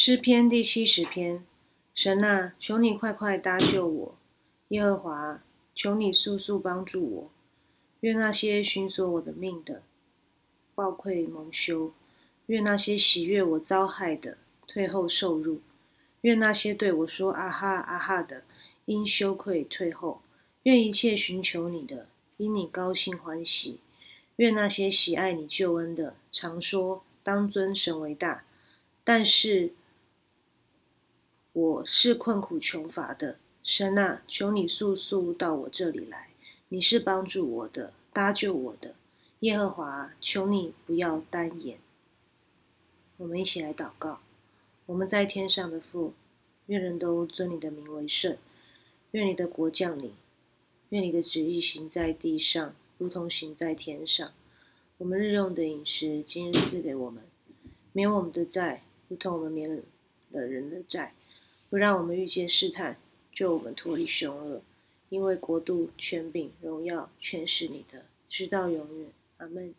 [0.00, 1.44] 诗篇第七十篇：
[1.92, 4.14] 神啊，求你快快搭救我！
[4.68, 5.42] 耶和华，
[5.74, 7.30] 求你速速帮助我！
[8.02, 9.82] 愿那些寻索我的命的，
[10.76, 11.90] 暴愧蒙羞；
[12.46, 14.38] 愿那些喜悦我遭害的，
[14.68, 15.56] 退后受辱；
[16.20, 18.44] 愿那些对我说啊哈啊哈的，
[18.84, 20.20] 因羞愧退后；
[20.62, 22.06] 愿一切寻求你的，
[22.36, 23.80] 因你高兴欢喜；
[24.36, 28.44] 愿那些喜爱你救恩的，常说当尊神为大。
[29.02, 29.72] 但是，
[31.58, 36.28] 我是困苦穷乏的，神啊，求你速速到我这里来。
[36.68, 38.94] 你是帮助我的，搭救我的，
[39.40, 41.80] 耶和华，求你不要单言。
[43.16, 44.20] 我们一起来祷告：
[44.86, 46.14] 我们在天上的父，
[46.66, 48.36] 愿人都尊你的名为圣，
[49.10, 50.12] 愿你的国降临，
[50.90, 54.32] 愿你的旨意行在地上，如同行在天上。
[54.98, 57.24] 我们日用的饮食，今日赐给我们，
[57.92, 58.84] 免我们的债。
[59.08, 59.68] 如同我们免
[60.30, 61.14] 了人的债，
[61.70, 62.98] 不让我们遇见试探，
[63.32, 64.62] 救我们脱离凶恶。
[65.10, 69.10] 因为国度、权柄、荣耀，全是你的，直到永远。
[69.38, 69.74] 阿门。